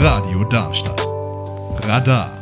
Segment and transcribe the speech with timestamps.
[0.00, 1.00] Radio Darmstadt.
[1.86, 2.36] Radar.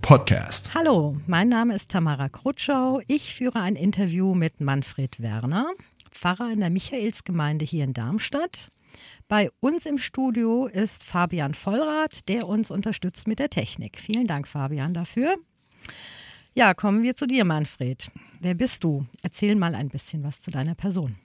[0.00, 0.72] Podcast.
[0.72, 3.00] Hallo, mein Name ist Tamara Krutschau.
[3.08, 5.72] Ich führe ein Interview mit Manfred Werner,
[6.12, 8.70] Pfarrer in der Michaelsgemeinde hier in Darmstadt.
[9.26, 13.98] Bei uns im Studio ist Fabian Vollrath, der uns unterstützt mit der Technik.
[13.98, 15.34] Vielen Dank, Fabian, dafür.
[16.54, 18.12] Ja, kommen wir zu dir, Manfred.
[18.40, 19.06] Wer bist du?
[19.22, 21.16] Erzähl mal ein bisschen was zu deiner Person.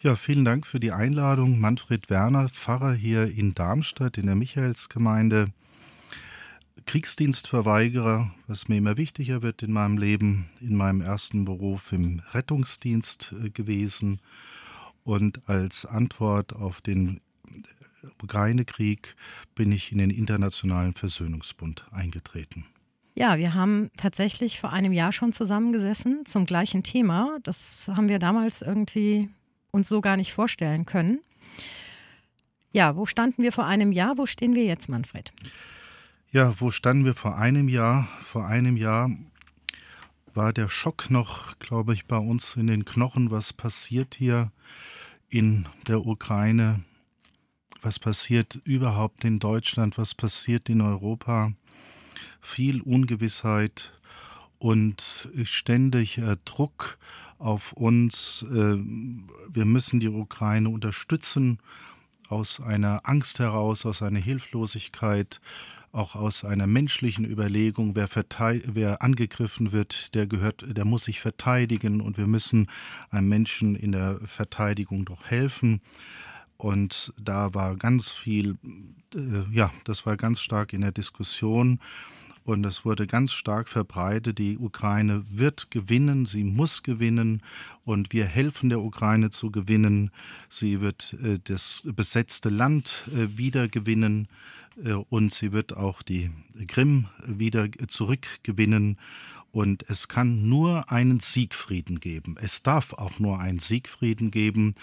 [0.00, 1.58] Ja, vielen Dank für die Einladung.
[1.58, 5.52] Manfred Werner, Pfarrer hier in Darmstadt in der Michaelsgemeinde.
[6.86, 13.34] Kriegsdienstverweigerer, was mir immer wichtiger wird in meinem Leben, in meinem ersten Beruf im Rettungsdienst
[13.44, 14.20] äh, gewesen
[15.02, 17.20] und als Antwort auf den
[18.22, 19.16] Ukraine-Krieg
[19.56, 22.66] bin ich in den Internationalen Versöhnungsbund eingetreten.
[23.16, 27.38] Ja, wir haben tatsächlich vor einem Jahr schon zusammengesessen zum gleichen Thema.
[27.42, 29.28] Das haben wir damals irgendwie
[29.78, 31.20] uns so gar nicht vorstellen können.
[32.72, 34.18] Ja, wo standen wir vor einem Jahr?
[34.18, 35.32] Wo stehen wir jetzt, Manfred?
[36.30, 38.06] Ja, wo standen wir vor einem Jahr?
[38.20, 39.10] Vor einem Jahr
[40.34, 44.52] war der Schock noch, glaube ich, bei uns in den Knochen, was passiert hier
[45.30, 46.84] in der Ukraine,
[47.80, 51.52] was passiert überhaupt in Deutschland, was passiert in Europa.
[52.40, 53.98] Viel Ungewissheit
[54.58, 56.98] und ständig Druck
[57.38, 58.44] auf uns.
[58.50, 58.76] Äh,
[59.52, 61.58] wir müssen die Ukraine unterstützen
[62.28, 65.40] aus einer Angst heraus, aus einer Hilflosigkeit,
[65.92, 72.00] auch aus einer menschlichen Überlegung, wer, wer, angegriffen wird, der gehört, der muss sich verteidigen
[72.00, 72.68] und wir müssen
[73.10, 75.80] einem Menschen in der Verteidigung doch helfen.
[76.58, 78.58] Und da war ganz viel,
[79.14, 81.80] äh, ja, das war ganz stark in der Diskussion.
[82.48, 87.42] Und es wurde ganz stark verbreitet, die Ukraine wird gewinnen, sie muss gewinnen
[87.84, 90.10] und wir helfen der Ukraine zu gewinnen.
[90.48, 94.28] Sie wird äh, das besetzte Land äh, wieder gewinnen
[94.82, 96.30] äh, und sie wird auch die
[96.68, 98.96] Krim wieder zurückgewinnen.
[99.50, 102.36] Und es kann nur einen Siegfrieden geben.
[102.40, 104.74] Es darf auch nur einen Siegfrieden geben,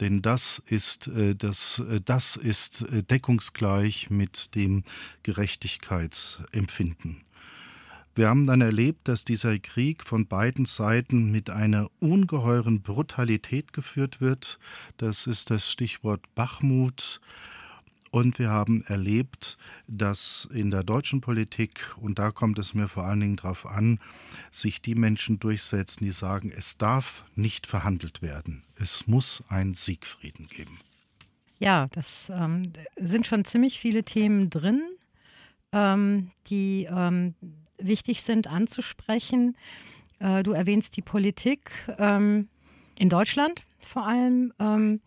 [0.00, 4.82] denn das ist, äh, das, äh, das ist äh, deckungsgleich mit dem
[5.22, 7.22] Gerechtigkeitsempfinden.
[8.18, 14.20] Wir haben dann erlebt, dass dieser Krieg von beiden Seiten mit einer ungeheuren Brutalität geführt
[14.20, 14.58] wird.
[14.96, 17.20] Das ist das Stichwort Bachmut.
[18.18, 23.04] Und wir haben erlebt, dass in der deutschen Politik, und da kommt es mir vor
[23.04, 24.00] allen Dingen darauf an,
[24.50, 28.64] sich die Menschen durchsetzen, die sagen, es darf nicht verhandelt werden.
[28.74, 30.80] Es muss einen Siegfrieden geben.
[31.60, 34.82] Ja, das ähm, sind schon ziemlich viele Themen drin,
[35.70, 37.36] ähm, die ähm,
[37.78, 39.56] wichtig sind anzusprechen.
[40.18, 42.48] Äh, du erwähnst die Politik ähm,
[42.96, 44.52] in Deutschland vor allem.
[44.58, 45.02] Ähm,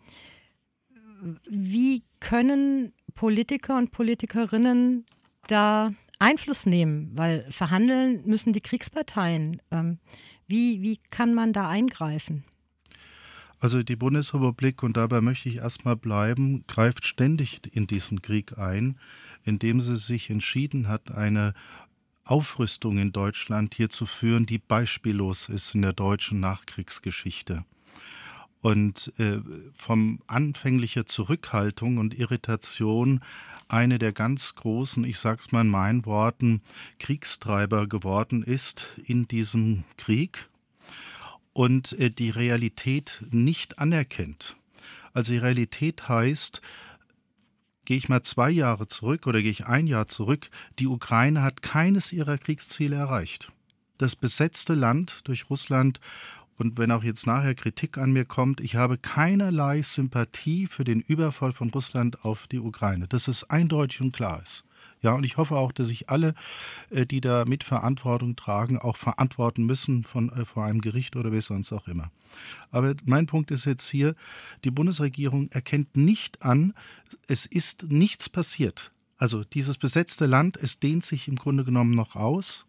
[1.50, 5.06] wie können Politiker und Politikerinnen
[5.48, 7.12] da Einfluss nehmen?
[7.14, 9.62] Weil verhandeln müssen die Kriegsparteien.
[9.72, 10.00] Ähm,
[10.48, 12.44] wie, wie kann man da eingreifen?
[13.60, 18.98] Also die Bundesrepublik, und dabei möchte ich erstmal bleiben, greift ständig in diesen Krieg ein,
[19.44, 21.54] indem sie sich entschieden hat, eine
[22.24, 27.64] Aufrüstung in Deutschland hier zu führen, die beispiellos ist in der deutschen Nachkriegsgeschichte.
[28.62, 29.40] Und äh,
[29.74, 33.22] vom anfänglicher Zurückhaltung und Irritation
[33.68, 36.62] eine der ganz großen, ich sag's mal in meinen Worten,
[37.00, 40.50] Kriegstreiber geworden ist in diesem Krieg
[41.54, 44.56] und äh, die Realität nicht anerkennt.
[45.14, 46.62] Also die Realität heißt,
[47.86, 50.50] gehe ich mal zwei Jahre zurück oder gehe ich ein Jahr zurück,
[50.80, 53.52] die Ukraine hat keines ihrer Kriegsziele erreicht.
[53.98, 56.00] Das besetzte Land durch Russland
[56.62, 61.02] und wenn auch jetzt nachher Kritik an mir kommt, ich habe keinerlei Sympathie für den
[61.02, 63.08] Überfall von Russland auf die Ukraine.
[63.08, 64.64] Das ist eindeutig und klar ist.
[65.02, 66.36] Ja, und ich hoffe auch, dass sich alle,
[66.92, 71.32] äh, die da mit Verantwortung tragen, auch verantworten müssen von, äh, vor einem Gericht oder
[71.32, 72.12] wie sonst auch immer.
[72.70, 74.14] Aber mein Punkt ist jetzt hier,
[74.64, 76.76] die Bundesregierung erkennt nicht an,
[77.28, 78.92] es ist nichts passiert.
[79.18, 82.68] Also dieses besetzte Land, es dehnt sich im Grunde genommen noch aus.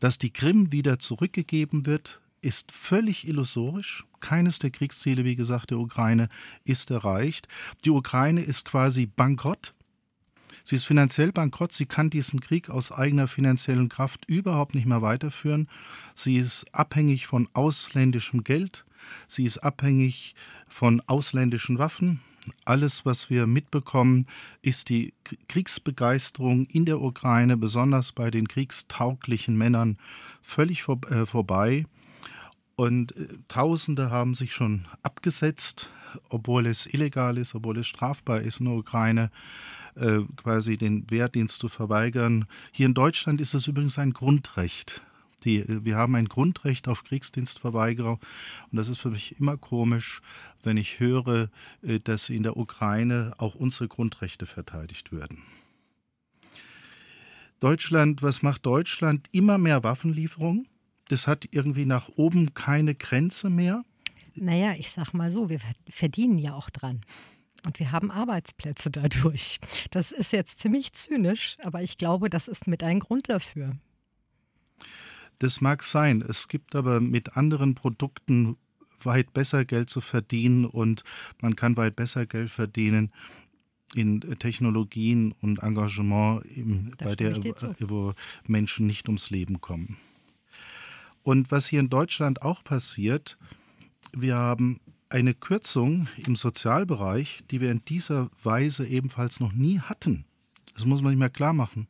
[0.00, 4.04] Dass die Krim wieder zurückgegeben wird, ist völlig illusorisch.
[4.20, 6.28] Keines der Kriegsziele, wie gesagt, der Ukraine
[6.64, 7.48] ist erreicht.
[7.84, 9.74] Die Ukraine ist quasi bankrott.
[10.64, 11.72] Sie ist finanziell bankrott.
[11.72, 15.68] Sie kann diesen Krieg aus eigener finanziellen Kraft überhaupt nicht mehr weiterführen.
[16.14, 18.84] Sie ist abhängig von ausländischem Geld.
[19.26, 20.34] Sie ist abhängig
[20.68, 22.20] von ausländischen Waffen.
[22.64, 24.26] Alles, was wir mitbekommen,
[24.62, 25.14] ist die
[25.48, 29.96] Kriegsbegeisterung in der Ukraine, besonders bei den kriegstauglichen Männern,
[30.42, 31.86] völlig vor, äh, vorbei.
[32.82, 35.90] Und äh, Tausende haben sich schon abgesetzt
[36.28, 39.30] obwohl es illegal ist, obwohl es strafbar ist, in der Ukraine
[39.94, 42.46] äh, quasi den Wehrdienst zu verweigern.
[42.72, 45.02] Hier in Deutschland ist es übrigens ein Grundrecht.
[45.44, 48.12] Die, wir haben ein Grundrecht auf Kriegsdienstverweigerer
[48.70, 50.20] und das ist für mich immer komisch,
[50.62, 51.50] wenn ich höre,
[51.82, 55.42] äh, dass in der Ukraine auch unsere Grundrechte verteidigt werden.
[57.60, 59.28] Deutschland, was macht Deutschland?
[59.30, 60.66] Immer mehr Waffenlieferungen.
[61.08, 63.84] Das hat irgendwie nach oben keine Grenze mehr.
[64.34, 67.02] Naja, ich sag mal so, wir verdienen ja auch dran.
[67.64, 69.60] Und wir haben Arbeitsplätze dadurch.
[69.90, 73.76] Das ist jetzt ziemlich zynisch, aber ich glaube, das ist mit ein Grund dafür.
[75.38, 76.22] Das mag sein.
[76.22, 78.56] Es gibt aber mit anderen Produkten
[79.04, 81.02] weit besser Geld zu verdienen und
[81.40, 83.12] man kann weit besser Geld verdienen
[83.94, 87.36] in Technologien und Engagement, im, bei der,
[87.80, 88.14] wo
[88.46, 89.98] Menschen nicht ums Leben kommen.
[91.22, 93.38] Und was hier in Deutschland auch passiert,
[94.12, 100.24] wir haben eine Kürzung im Sozialbereich, die wir in dieser Weise ebenfalls noch nie hatten.
[100.74, 101.86] Das muss man nicht mehr klar machen.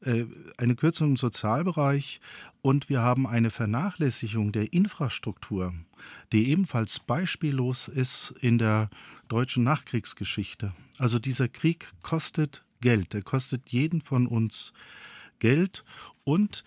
[0.00, 2.20] Äh, eine Kürzung im Sozialbereich
[2.62, 5.74] und wir haben eine Vernachlässigung der Infrastruktur,
[6.32, 8.90] die ebenfalls beispiellos ist in der
[9.26, 10.72] deutschen Nachkriegsgeschichte.
[10.98, 14.72] Also dieser Krieg kostet Geld, er kostet jeden von uns
[15.40, 15.84] Geld
[16.22, 16.62] und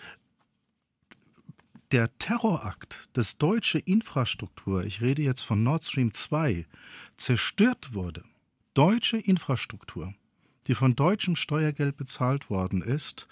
[1.91, 6.65] der Terrorakt, dass deutsche Infrastruktur, ich rede jetzt von Nord Stream 2,
[7.17, 8.23] zerstört wurde,
[8.73, 10.13] deutsche Infrastruktur,
[10.67, 13.27] die von deutschem Steuergeld bezahlt worden ist,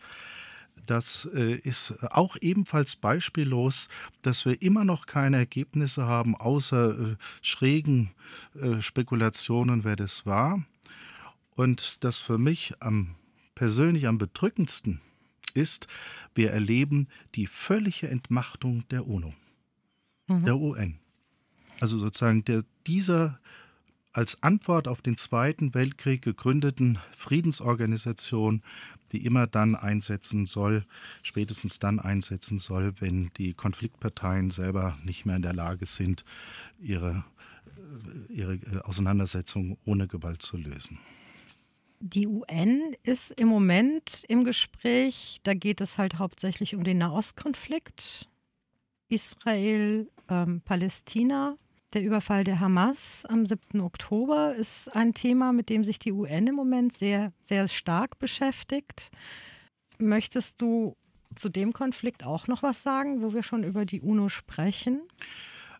[0.85, 3.89] das äh, ist auch ebenfalls beispiellos,
[4.23, 8.12] dass wir immer noch keine Ergebnisse haben, außer äh, schrägen
[8.59, 10.63] äh, Spekulationen, wer das war.
[11.55, 13.15] Und das für mich am
[13.53, 15.01] persönlich am bedrückendsten
[15.50, 15.88] ist,
[16.36, 19.34] wir erleben die völlige Entmachtung der UNO,
[20.28, 20.46] mhm.
[20.46, 21.00] der UN.
[21.80, 23.40] Also sozusagen der, dieser
[24.12, 28.63] als Antwort auf den Zweiten Weltkrieg gegründeten Friedensorganisation,
[29.12, 30.86] die immer dann einsetzen soll,
[31.24, 36.25] spätestens dann einsetzen soll, wenn die Konfliktparteien selber nicht mehr in der Lage sind,
[36.80, 37.24] ihre,
[38.30, 41.00] ihre äh, Auseinandersetzung ohne Gewalt zu lösen.
[42.01, 45.40] Die UN ist im Moment im Gespräch.
[45.44, 48.30] Da geht es halt hauptsächlich um den Nahostkonflikt.
[49.10, 51.57] Israel, ähm, Palästina.
[51.94, 53.81] Der Überfall der Hamas am 7.
[53.81, 59.12] Oktober ist ein Thema, mit dem sich die UN im Moment sehr, sehr stark beschäftigt.
[59.98, 60.96] Möchtest du
[61.36, 65.01] zu dem Konflikt auch noch was sagen, wo wir schon über die UNO sprechen?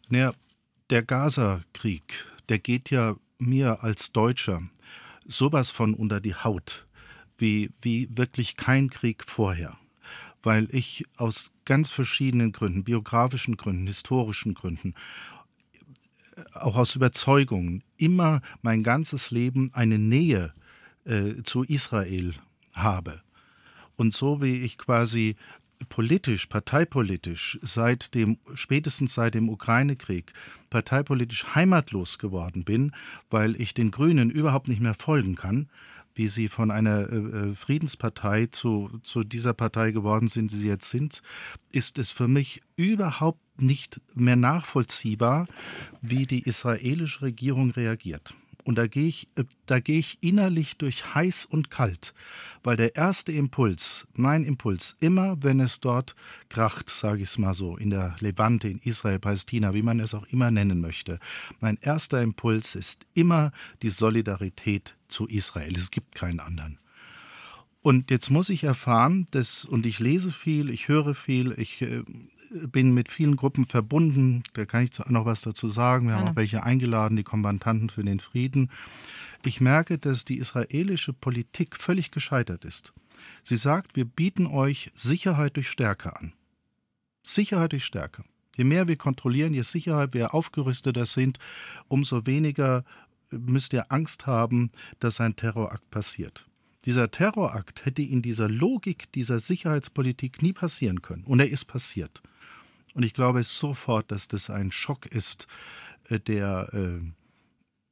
[0.10, 0.34] Naja,
[0.90, 4.64] der Gaza-Krieg, der geht ja mir als Deutscher
[5.30, 6.88] sowas von unter die Haut,
[7.38, 9.78] wie, wie wirklich kein Krieg vorher.
[10.42, 14.94] Weil ich aus ganz verschiedenen Gründen, biografischen Gründen, historischen Gründen
[16.54, 20.54] auch aus Überzeugung immer mein ganzes Leben eine Nähe
[21.06, 22.34] äh, zu Israel
[22.74, 23.22] habe.
[23.96, 25.36] Und so wie ich quasi
[25.88, 30.34] politisch, parteipolitisch seit dem, spätestens seit dem Ukraine-Krieg,
[30.70, 32.94] parteipolitisch heimatlos geworden bin,
[33.30, 35.70] weil ich den Grünen überhaupt nicht mehr folgen kann,
[36.16, 40.68] wie sie von einer äh, äh Friedenspartei zu, zu dieser Partei geworden sind, die sie
[40.68, 41.22] jetzt sind,
[41.72, 45.48] ist es für mich überhaupt nicht mehr nachvollziehbar,
[46.02, 48.34] wie die israelische Regierung reagiert.
[48.70, 52.14] Und da gehe ich, äh, da gehe ich innerlich durch heiß und kalt,
[52.62, 56.16] weil der erste Impuls, mein Impuls, immer wenn es dort
[56.50, 60.14] kracht, sage ich es mal so, in der Levante, in Israel, Palästina, wie man es
[60.14, 61.18] auch immer nennen möchte,
[61.60, 65.76] mein erster Impuls ist immer die Solidarität zu Israel.
[65.76, 66.78] Es gibt keinen anderen.
[67.82, 72.04] Und jetzt muss ich erfahren, dass, und ich lese viel, ich höre viel, ich äh,
[72.50, 74.44] bin mit vielen Gruppen verbunden.
[74.54, 76.08] Da kann ich noch was dazu sagen.
[76.08, 78.72] Wir haben auch welche eingeladen, die Kommandanten für den Frieden.
[79.44, 82.94] Ich merke, dass die israelische Politik völlig gescheitert ist.
[83.44, 86.34] Sie sagt, wir bieten euch Sicherheit durch Stärke an.
[87.24, 88.24] Sicherheit durch Stärke.
[88.58, 91.40] Je mehr wir kontrollieren, je sicherer wir aufgerüsteter sind,
[91.88, 92.84] umso weniger
[93.32, 96.48] müsst ihr Angst haben, dass ein Terrorakt passiert.
[96.86, 101.24] Dieser Terrorakt hätte in dieser Logik dieser Sicherheitspolitik nie passieren können.
[101.24, 102.22] Und er ist passiert.
[102.94, 105.48] Und ich glaube sofort, dass das ein Schock ist,
[106.10, 107.02] äh, der, äh,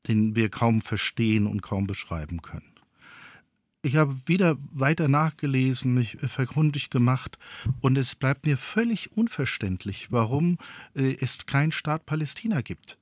[0.07, 2.71] den wir kaum verstehen und kaum beschreiben können.
[3.83, 7.37] Ich habe wieder weiter nachgelesen, mich vergründig gemacht
[7.79, 10.57] und es bleibt mir völlig unverständlich, warum
[10.95, 12.97] äh, es keinen Staat Palästina gibt.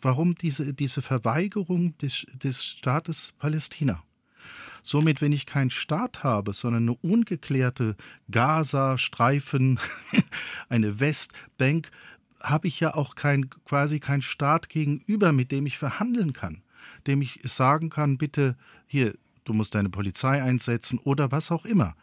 [0.00, 4.02] Warum diese, diese Verweigerung des, des Staates Palästina?
[4.86, 7.96] Somit, wenn ich keinen Staat habe, sondern eine ungeklärte
[8.30, 9.80] Gaza-Streifen,
[10.68, 11.90] eine Westbank,
[12.40, 16.62] habe ich ja auch kein, quasi keinen Staat gegenüber, mit dem ich verhandeln kann,
[17.08, 21.96] dem ich sagen kann, bitte hier, du musst deine Polizei einsetzen oder was auch immer.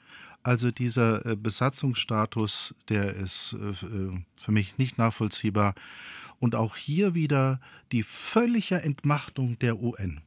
[0.44, 5.74] Also dieser äh, Besatzungsstatus, der ist äh, äh, für mich nicht nachvollziehbar.
[6.40, 7.62] Und auch hier wieder
[7.94, 10.20] die völlige Entmachtung der UN.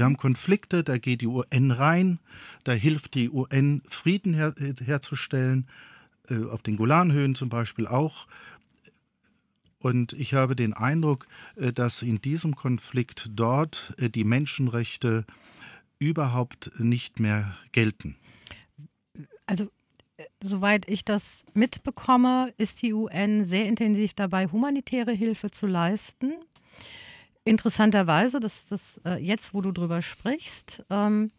[0.00, 2.20] Wir haben Konflikte, da geht die UN rein,
[2.64, 5.68] da hilft die UN, Frieden her herzustellen,
[6.50, 8.26] auf den Golanhöhen zum Beispiel auch.
[9.78, 11.26] Und ich habe den Eindruck,
[11.56, 15.26] dass in diesem Konflikt dort die Menschenrechte
[15.98, 18.16] überhaupt nicht mehr gelten
[19.50, 19.68] also
[20.16, 26.34] äh, soweit ich das mitbekomme, ist die UN sehr intensiv dabei, humanitäre Hilfe zu leisten.
[27.44, 31.30] Interessanterweise, dass das äh, jetzt, wo du drüber sprichst, ähm,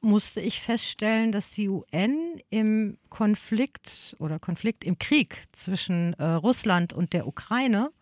[0.00, 6.92] musste ich feststellen, dass die UN im Konflikt oder Konflikt im Krieg zwischen äh, Russland
[6.92, 7.92] und der Ukraine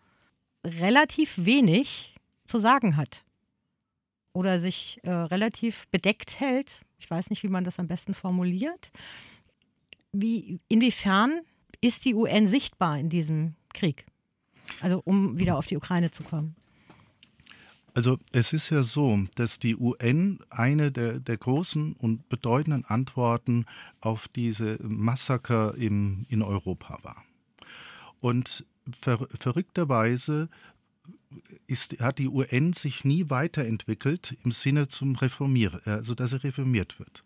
[0.65, 3.23] relativ wenig zu sagen hat
[4.33, 8.91] oder sich äh, relativ bedeckt hält ich weiß nicht, wie man das am besten formuliert.
[10.11, 11.41] Wie, inwiefern
[11.81, 14.05] ist die UN sichtbar in diesem Krieg?
[14.81, 16.55] Also um wieder auf die Ukraine zu kommen.
[17.93, 23.65] Also es ist ja so, dass die UN eine der, der großen und bedeutenden Antworten
[23.99, 27.23] auf diese Massaker im, in Europa war.
[28.21, 28.65] Und
[29.01, 30.49] ver, verrückterweise
[31.67, 36.97] ist, hat die UN sich nie weiterentwickelt im Sinne zum Reformieren, also dass sie reformiert
[36.99, 37.23] wird.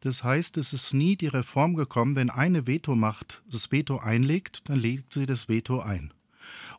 [0.00, 4.78] Das heißt, es ist nie die Reform gekommen, wenn eine Vetomacht das Veto einlegt, dann
[4.78, 6.12] legt sie das Veto ein.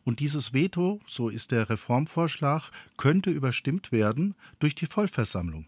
[0.04, 5.66] Und dieses Veto, so ist der Reformvorschlag, könnte überstimmt werden durch die Vollversammlung.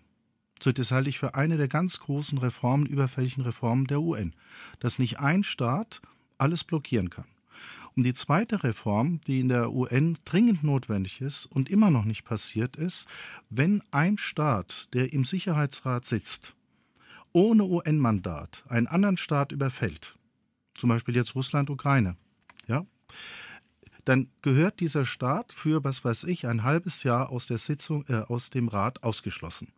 [0.62, 4.34] So, das halte ich für eine der ganz großen Reformen, überfälligen Reformen der UN,
[4.78, 6.00] dass nicht ein Staat
[6.38, 7.24] alles blockieren kann.
[7.94, 12.24] Und die zweite Reform, die in der UN dringend notwendig ist und immer noch nicht
[12.24, 13.06] passiert ist,
[13.50, 16.54] wenn ein Staat, der im Sicherheitsrat sitzt,
[17.32, 20.16] ohne UN-Mandat einen anderen Staat überfällt,
[20.74, 22.16] zum Beispiel jetzt Russland, Ukraine,
[22.66, 22.86] ja,
[24.04, 28.22] dann gehört dieser Staat für, was weiß ich, ein halbes Jahr aus der Sitzung, äh,
[28.28, 29.68] aus dem Rat ausgeschlossen.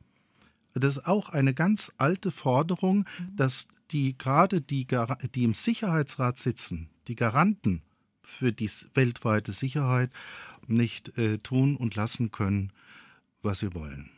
[0.74, 3.04] Das ist auch eine ganz alte Forderung,
[3.36, 4.86] dass die gerade die,
[5.34, 7.82] die im Sicherheitsrat sitzen, die Garanten
[8.22, 10.10] für die weltweite Sicherheit
[10.66, 12.72] nicht äh, tun und lassen können,
[13.42, 14.10] was sie wollen.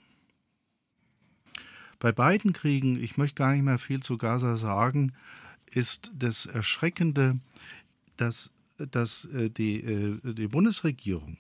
[1.99, 5.13] Bei beiden Kriegen, ich möchte gar nicht mehr viel zu Gaza sagen,
[5.71, 7.39] ist das Erschreckende,
[8.17, 11.39] dass, dass äh, die, äh, die Bundesregierung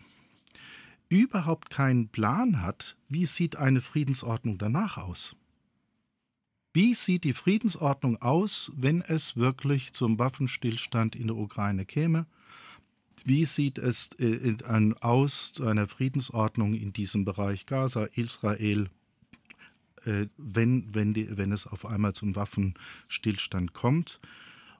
[1.08, 5.36] überhaupt keinen Plan hat, wie sieht eine Friedensordnung danach aus.
[6.72, 12.26] Wie sieht die Friedensordnung aus, wenn es wirklich zum Waffenstillstand in der Ukraine käme?
[13.24, 14.56] Wie sieht es äh,
[15.00, 18.90] aus zu einer Friedensordnung in diesem Bereich Gaza, Israel,
[20.36, 24.20] wenn, wenn, die, wenn es auf einmal zum Waffenstillstand kommt?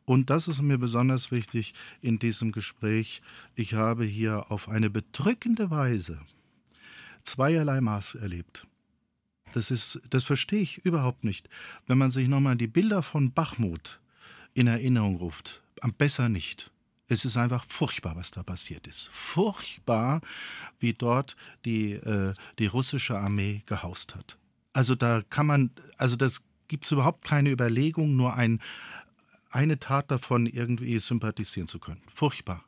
[0.06, 3.20] Und das ist mir besonders wichtig in diesem Gespräch.
[3.56, 6.20] Ich habe hier auf eine bedrückende Weise
[7.25, 8.66] zweierlei Maß erlebt.
[9.52, 11.48] Das, ist, das verstehe ich überhaupt nicht.
[11.86, 14.00] Wenn man sich nochmal die Bilder von Bachmut
[14.54, 16.70] in Erinnerung ruft, am besser nicht.
[17.08, 19.08] Es ist einfach furchtbar, was da passiert ist.
[19.12, 20.20] Furchtbar,
[20.78, 24.38] wie dort die, äh, die russische Armee gehaust hat.
[24.72, 28.60] Also da kann man, also das gibt es überhaupt keine Überlegung, nur ein,
[29.56, 32.02] eine Tat davon irgendwie sympathisieren zu können.
[32.14, 32.62] Furchtbar.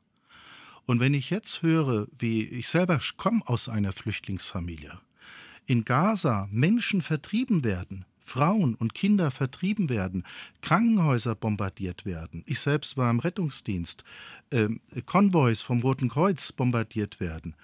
[0.86, 4.98] Und wenn ich jetzt höre, wie ich selber komme aus einer Flüchtlingsfamilie,
[5.66, 10.24] in Gaza Menschen vertrieben werden, Frauen und Kinder vertrieben werden,
[10.62, 12.42] Krankenhäuser bombardiert werden.
[12.46, 14.04] Ich selbst war im Rettungsdienst,
[14.50, 14.68] äh,
[15.04, 17.54] Konvois vom Roten Kreuz bombardiert werden.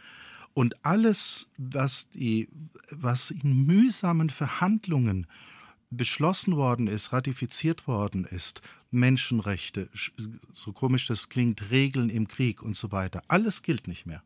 [0.52, 2.48] Und alles, was, die,
[2.90, 5.26] was in mühsamen Verhandlungen
[5.90, 9.88] beschlossen worden ist, ratifiziert worden ist, Menschenrechte,
[10.52, 14.22] so komisch das klingt, Regeln im Krieg und so weiter, alles gilt nicht mehr.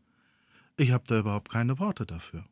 [0.76, 2.44] Ich habe da überhaupt keine Worte dafür.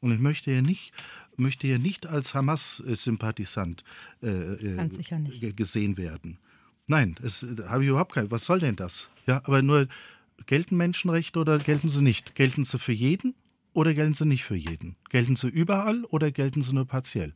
[0.00, 0.92] Und ich möchte ja nicht,
[1.36, 3.82] möchte ja nicht als Hamas-Sympathisant
[4.22, 6.38] äh, äh, gesehen werden.
[6.86, 8.30] Nein, das habe ich überhaupt kein.
[8.30, 9.10] Was soll denn das?
[9.26, 9.88] Ja, aber nur
[10.46, 12.34] gelten Menschenrechte oder gelten sie nicht?
[12.34, 13.34] Gelten sie für jeden
[13.72, 14.96] oder gelten sie nicht für jeden?
[15.08, 17.34] Gelten sie überall oder gelten sie nur partiell?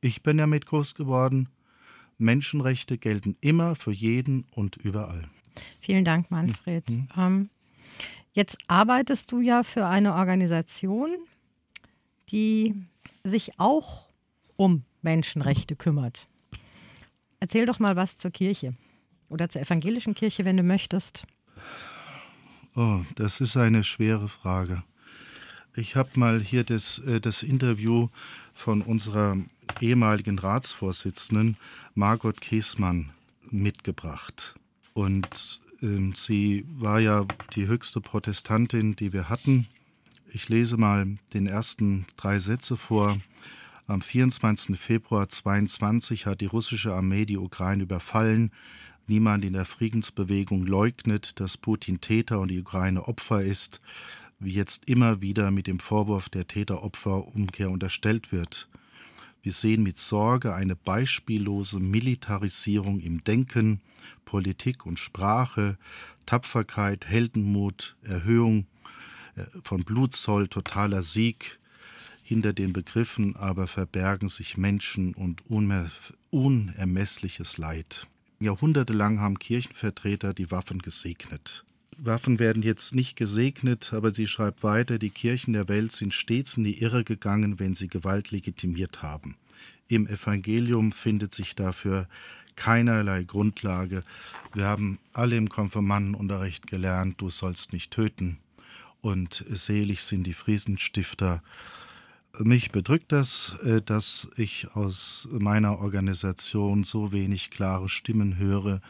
[0.00, 1.48] Ich bin ja mit groß geworden.
[2.18, 5.28] Menschenrechte gelten immer für jeden und überall.
[5.80, 6.88] Vielen Dank, Manfred.
[6.88, 7.08] Mhm.
[7.16, 7.50] Ähm,
[8.32, 11.10] jetzt arbeitest du ja für eine Organisation,
[12.30, 12.74] die
[13.24, 14.08] sich auch
[14.56, 16.28] um Menschenrechte kümmert.
[17.40, 18.74] Erzähl doch mal was zur Kirche
[19.28, 21.26] oder zur evangelischen Kirche, wenn du möchtest.
[22.74, 24.82] Oh, das ist eine schwere Frage.
[25.76, 28.08] Ich habe mal hier das, äh, das Interview
[28.54, 29.36] von unserer
[29.80, 31.56] ehemaligen Ratsvorsitzenden
[31.94, 33.10] Margot Käßmann
[33.50, 34.54] mitgebracht.
[34.94, 39.68] Und ähm, sie war ja die höchste Protestantin, die wir hatten.
[40.30, 43.18] Ich lese mal den ersten drei Sätze vor.
[43.86, 44.78] Am 24.
[44.78, 48.52] Februar 22 hat die russische Armee die Ukraine überfallen.
[49.06, 53.80] Niemand in der Friedensbewegung leugnet, dass Putin Täter und die Ukraine Opfer ist,
[54.38, 58.68] wie jetzt immer wieder mit dem Vorwurf der Täter-Opfer-Umkehr unterstellt wird.
[59.42, 63.80] Wir sehen mit Sorge eine beispiellose Militarisierung im Denken,
[64.24, 65.78] Politik und Sprache,
[66.26, 68.66] Tapferkeit, Heldenmut, Erhöhung
[69.36, 71.58] äh, von Blutzoll, totaler Sieg.
[72.22, 75.42] Hinter den Begriffen aber verbergen sich Menschen und
[76.30, 78.06] unermessliches Leid.
[78.38, 81.64] Jahrhundertelang haben Kirchenvertreter die Waffen gesegnet.
[81.98, 86.56] Waffen werden jetzt nicht gesegnet, aber sie schreibt weiter, die Kirchen der Welt sind stets
[86.56, 89.36] in die Irre gegangen, wenn sie Gewalt legitimiert haben.
[89.88, 92.06] Im Evangelium findet sich dafür
[92.54, 94.04] keinerlei Grundlage.
[94.54, 98.38] Wir haben alle im Konfirmandenunterricht gelernt, du sollst nicht töten.
[99.00, 101.42] Und selig sind die Friesenstifter,
[102.40, 108.80] mich bedrückt das, äh, dass ich aus meiner Organisation so wenig klare Stimmen höre,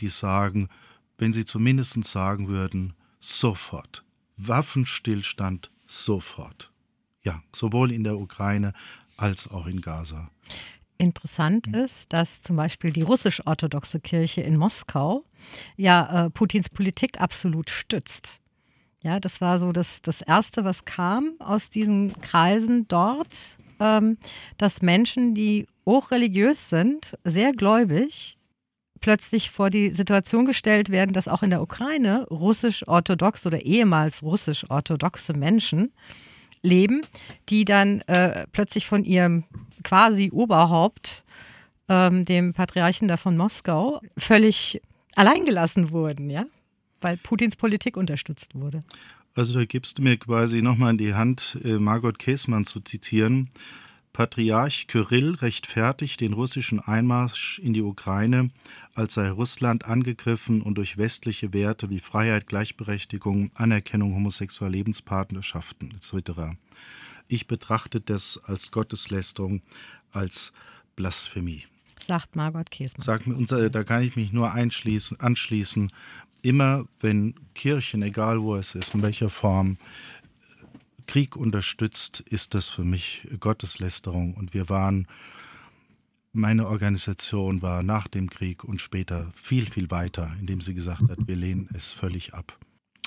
[0.00, 0.68] die sagen,
[1.18, 4.04] wenn sie zumindest sagen würden, sofort,
[4.36, 6.72] Waffenstillstand sofort.
[7.22, 8.72] Ja, sowohl in der Ukraine
[9.16, 10.30] als auch in Gaza.
[10.96, 15.24] Interessant ist, dass zum Beispiel die russisch-orthodoxe Kirche in Moskau
[15.76, 18.40] ja äh, Putins Politik absolut stützt.
[19.00, 24.18] Ja, das war so das, das Erste, was kam aus diesen Kreisen dort, ähm,
[24.56, 28.37] dass Menschen, die hochreligiös sind, sehr gläubig,
[29.00, 35.34] plötzlich vor die Situation gestellt werden, dass auch in der Ukraine russisch-orthodox oder ehemals russisch-orthodoxe
[35.34, 35.92] Menschen
[36.62, 37.02] leben,
[37.48, 39.44] die dann äh, plötzlich von ihrem
[39.84, 41.24] quasi Oberhaupt,
[41.88, 44.80] ähm, dem Patriarchen da von Moskau, völlig
[45.14, 46.44] alleingelassen wurden, ja
[47.00, 48.84] weil Putins Politik unterstützt wurde.
[49.34, 53.50] Also da gibst du mir quasi nochmal in die Hand, äh, Margot Käßmann zu zitieren.
[54.18, 58.50] Patriarch Kyrill rechtfertigt den russischen Einmarsch in die Ukraine,
[58.92, 66.56] als sei Russland angegriffen und durch westliche Werte wie Freiheit, Gleichberechtigung, Anerkennung homosexueller Lebenspartnerschaften etc.
[67.28, 69.62] Ich betrachte das als Gotteslästerung,
[70.10, 70.52] als
[70.96, 71.66] Blasphemie.
[72.00, 73.04] Sagt Margot Käßmann.
[73.04, 73.26] Sagt,
[73.72, 75.92] da kann ich mich nur anschließen
[76.42, 79.76] immer wenn Kirchen, egal wo es ist, in welcher Form,
[81.08, 84.34] Krieg unterstützt, ist das für mich Gotteslästerung.
[84.34, 85.08] Und wir waren,
[86.32, 91.18] meine Organisation war nach dem Krieg und später viel, viel weiter, indem sie gesagt hat,
[91.26, 92.56] wir lehnen es völlig ab.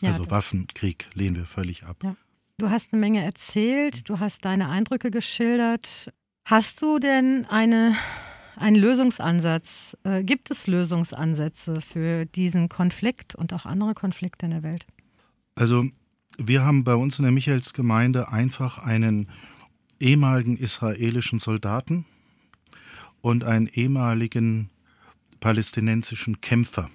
[0.02, 2.04] Ja, also Waffenkrieg lehnen wir völlig ab.
[2.04, 2.18] Ja.
[2.58, 6.12] Du hast eine Menge erzählt, du hast deine Eindrücke geschildert.
[6.46, 7.96] Hast du denn eine
[8.56, 9.98] ein Lösungsansatz?
[10.04, 14.86] Äh, gibt es Lösungsansätze für diesen Konflikt und auch andere Konflikte in der Welt?
[15.56, 15.86] Also
[16.38, 19.28] wir haben bei uns in der Michaelsgemeinde einfach einen
[20.00, 22.06] ehemaligen israelischen Soldaten
[23.22, 24.70] und einen ehemaligen
[25.40, 26.90] palästinensischen Kämpfer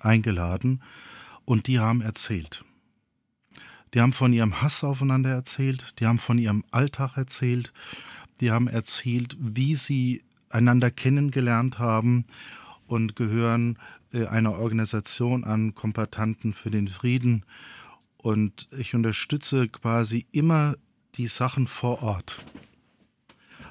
[0.00, 0.82] eingeladen
[1.44, 2.64] und die haben erzählt.
[3.94, 7.72] Die haben von ihrem Hass aufeinander erzählt, die haben von ihrem Alltag erzählt,
[8.40, 12.26] die haben erzählt, wie sie einander kennengelernt haben
[12.86, 13.78] und gehören
[14.12, 17.44] äh, einer Organisation an, Kompatanten für den Frieden.
[18.18, 20.76] Und ich unterstütze quasi immer
[21.14, 22.44] die Sachen vor Ort.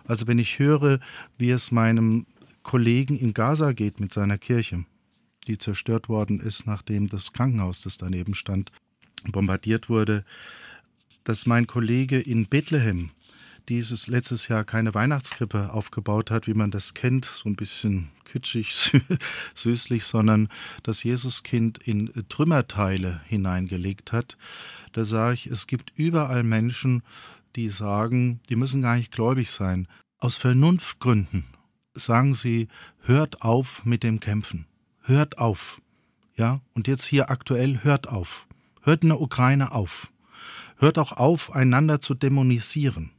[0.06, 1.00] Also wenn ich höre,
[1.38, 2.26] wie es meinem
[2.64, 4.86] Kollegen in Gaza geht mit seiner Kirche,
[5.48, 8.72] die zerstört worden ist, nachdem das Krankenhaus, das daneben stand,
[9.26, 10.26] bombardiert wurde,
[11.24, 13.12] dass mein Kollege in Bethlehem
[13.70, 19.02] dieses letztes Jahr keine Weihnachtskrippe aufgebaut hat, wie man das kennt, so ein bisschen kitschig,
[19.54, 20.50] süßlich, sondern
[20.84, 24.38] das Jesuskind in Trümmerteile hineingelegt hat.
[24.94, 27.04] Da sage ich, es gibt überall Menschen,
[27.56, 29.88] die sagen, die müssen gar nicht gläubig sein.
[30.20, 31.46] Aus Vernunftgründen
[31.94, 32.68] sagen sie,
[33.02, 34.66] hört auf mit dem Kämpfen.
[35.02, 35.82] Hört auf.
[36.36, 38.48] Ja, und jetzt hier aktuell, hört auf.
[38.82, 40.12] Hört in der Ukraine auf.
[40.78, 43.12] Hört auch auf, einander zu dämonisieren.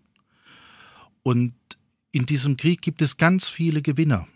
[1.29, 1.53] Und
[2.11, 4.27] in diesem Krieg gibt es ganz viele Gewinner.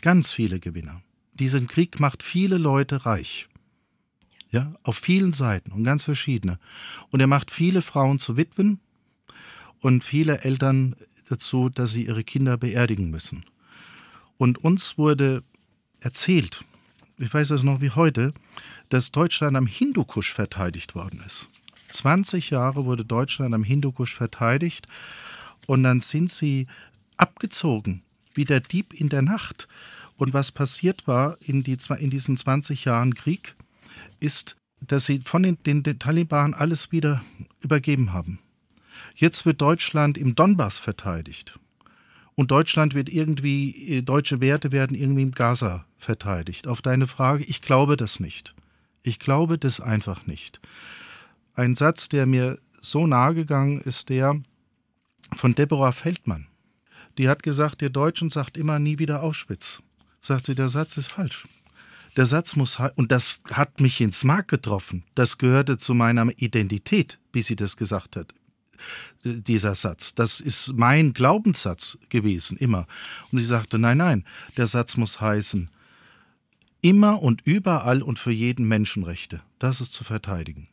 [0.00, 1.00] Ganz viele Gewinner.
[1.32, 3.48] Diesen Krieg macht viele Leute reich.
[4.50, 6.58] Ja, auf vielen Seiten und ganz verschiedene.
[7.12, 8.80] Und er macht viele Frauen zu Witwen
[9.78, 10.96] und viele Eltern
[11.28, 13.44] dazu, dass sie ihre Kinder beerdigen müssen.
[14.38, 15.44] Und uns wurde
[16.00, 16.64] erzählt,
[17.16, 18.34] ich weiß das noch wie heute,
[18.88, 21.48] dass Deutschland am Hindukusch verteidigt worden ist.
[21.90, 24.88] 20 Jahre wurde Deutschland am Hindukusch verteidigt
[25.66, 26.66] und dann sind sie
[27.16, 28.02] abgezogen,
[28.34, 29.68] wie der Dieb in der Nacht.
[30.16, 33.56] Und was passiert war in, die, in diesen 20 Jahren Krieg,
[34.20, 37.24] ist, dass sie von den, den, den Taliban alles wieder
[37.60, 38.38] übergeben haben.
[39.14, 41.58] Jetzt wird Deutschland im Donbass verteidigt.
[42.34, 46.66] Und Deutschland wird irgendwie, äh, deutsche Werte werden irgendwie im Gaza verteidigt.
[46.66, 48.54] Auf deine Frage, ich glaube das nicht.
[49.02, 50.60] Ich glaube das einfach nicht.
[51.54, 54.40] Ein Satz, der mir so nahe gegangen ist, der
[55.34, 56.46] von Deborah Feldmann.
[57.18, 59.82] Die hat gesagt, ihr Deutschen sagt immer nie wieder Auschwitz.
[60.20, 61.46] Sagt sie, der Satz ist falsch.
[62.16, 65.04] Der Satz muss, und das hat mich ins Mark getroffen.
[65.14, 68.34] Das gehörte zu meiner Identität, wie sie das gesagt hat.
[69.24, 70.14] Dieser Satz.
[70.14, 72.86] Das ist mein Glaubenssatz gewesen, immer.
[73.30, 74.24] Und sie sagte, nein, nein,
[74.56, 75.70] der Satz muss heißen,
[76.82, 79.40] immer und überall und für jeden Menschenrechte.
[79.58, 80.68] Das ist zu verteidigen.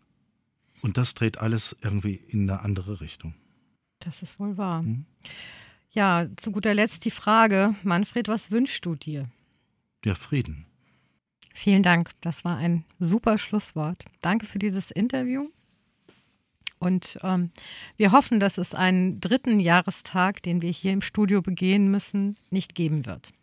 [0.81, 3.35] Und das dreht alles irgendwie in eine andere Richtung.
[3.99, 4.81] Das ist wohl wahr.
[4.81, 5.05] Hm?
[5.91, 9.29] Ja, zu guter Letzt die Frage, Manfred, was wünschst du dir?
[10.05, 10.65] Ja, Frieden.
[11.53, 12.11] Vielen Dank.
[12.21, 14.05] Das war ein super Schlusswort.
[14.21, 15.49] Danke für dieses Interview.
[16.79, 17.51] Und ähm,
[17.97, 22.75] wir hoffen, dass es einen dritten Jahrestag, den wir hier im Studio begehen müssen, nicht
[22.75, 23.33] geben wird.